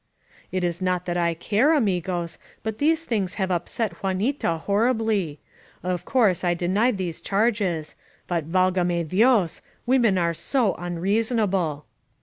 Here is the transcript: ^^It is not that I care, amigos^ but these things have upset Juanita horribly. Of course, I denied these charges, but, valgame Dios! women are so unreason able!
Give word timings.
^^It 0.51 0.63
is 0.63 0.81
not 0.81 1.05
that 1.05 1.15
I 1.15 1.35
care, 1.35 1.69
amigos^ 1.79 2.39
but 2.63 2.79
these 2.79 3.05
things 3.05 3.35
have 3.35 3.51
upset 3.51 4.01
Juanita 4.01 4.57
horribly. 4.57 5.39
Of 5.83 6.05
course, 6.05 6.43
I 6.43 6.55
denied 6.55 6.97
these 6.97 7.21
charges, 7.21 7.93
but, 8.25 8.51
valgame 8.51 9.07
Dios! 9.07 9.61
women 9.85 10.17
are 10.17 10.33
so 10.33 10.73
unreason 10.79 11.37
able! 11.39 11.85